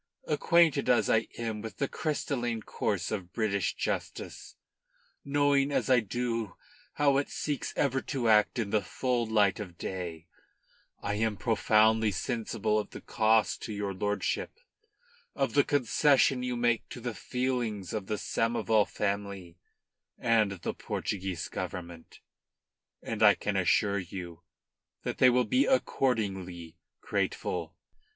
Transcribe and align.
Acquainted 0.27 0.89
as 0.89 1.11
I 1.11 1.27
am 1.37 1.61
with 1.61 1.77
the 1.77 1.87
crystalline 1.87 2.63
course 2.63 3.11
of 3.11 3.31
British 3.31 3.75
justice, 3.75 4.55
knowing 5.23 5.71
as 5.71 5.91
I 5.91 5.99
do 5.99 6.55
how 6.93 7.17
it 7.17 7.29
seeks 7.29 7.71
ever 7.75 8.01
to 8.01 8.27
act 8.27 8.57
in 8.57 8.71
the 8.71 8.81
full 8.81 9.27
light 9.27 9.59
of 9.59 9.77
day, 9.77 10.25
I 11.03 11.13
am 11.17 11.37
profoundly 11.37 12.09
sensible 12.09 12.79
of 12.79 12.89
the 12.89 13.01
cost 13.01 13.61
to 13.61 13.73
your 13.73 13.93
lordship 13.93 14.57
of 15.35 15.53
the 15.53 15.63
concession 15.63 16.41
you 16.41 16.55
make 16.57 16.89
to 16.89 16.99
the 16.99 17.13
feelings 17.13 17.93
of 17.93 18.07
the 18.07 18.17
Samoval 18.17 18.87
family 18.89 19.59
and 20.17 20.53
the 20.53 20.73
Portuguese 20.73 21.47
Government, 21.47 22.21
and 23.03 23.21
I 23.21 23.35
can 23.35 23.55
assure 23.55 23.99
you 23.99 24.41
that 25.03 25.19
they 25.19 25.29
will 25.29 25.45
be 25.45 25.67
accordingly 25.67 26.79
grateful." 27.01 27.75